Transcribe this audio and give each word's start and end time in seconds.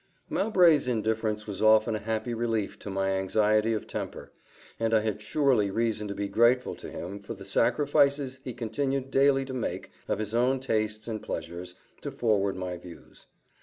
Mowbray's 0.31 0.87
indifference 0.87 1.45
was 1.45 1.61
often 1.61 1.93
a 1.93 1.99
happy 1.99 2.33
relief 2.33 2.79
to 2.79 2.89
my 2.89 3.11
anxiety 3.11 3.71
of 3.73 3.85
temper; 3.85 4.31
and 4.79 4.95
I 4.95 5.01
had 5.01 5.21
surely 5.21 5.69
reason 5.69 6.07
to 6.07 6.15
be 6.15 6.27
grateful 6.27 6.73
to 6.77 6.89
him 6.89 7.19
for 7.19 7.35
the 7.35 7.45
sacrifices 7.45 8.39
he 8.43 8.53
continued 8.53 9.11
daily 9.11 9.45
to 9.45 9.53
make 9.53 9.91
of 10.07 10.17
his 10.17 10.33
own 10.33 10.59
tastes 10.59 11.07
and 11.07 11.21
pleasures, 11.21 11.75
to 12.01 12.09
forward 12.09 12.55
my 12.55 12.77
views. 12.77 13.27